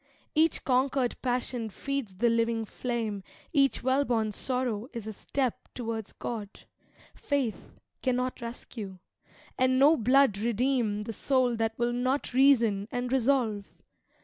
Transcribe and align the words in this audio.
Each 0.33 0.63
conquered 0.63 1.15
passion 1.21 1.69
feeds 1.69 2.15
the 2.15 2.29
living 2.31 2.65
flame; 2.65 3.21
Each 3.53 3.83
well 3.83 4.03
born 4.03 4.31
sorrow 4.31 4.87
is 4.93 5.05
a 5.05 5.13
step 5.13 5.69
towards 5.75 6.11
God; 6.11 6.61
Faith 7.13 7.75
cannot 8.01 8.41
rescue, 8.41 8.97
and 9.59 9.77
no 9.77 9.95
blood 9.95 10.39
redeem 10.39 11.03
The 11.03 11.13
soul 11.13 11.55
that 11.57 11.77
will 11.77 11.93
not 11.93 12.33
reason 12.33 12.87
and 12.91 13.13
resolve. 13.13 13.67